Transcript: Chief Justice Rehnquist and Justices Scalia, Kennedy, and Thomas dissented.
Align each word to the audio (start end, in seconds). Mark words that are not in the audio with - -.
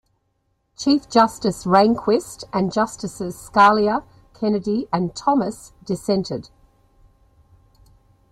Chief 0.75 1.07
Justice 1.07 1.65
Rehnquist 1.67 2.45
and 2.51 2.73
Justices 2.73 3.35
Scalia, 3.37 4.03
Kennedy, 4.33 4.87
and 4.91 5.15
Thomas 5.15 5.73
dissented. 5.85 6.49